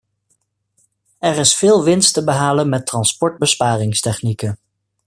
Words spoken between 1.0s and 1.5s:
Er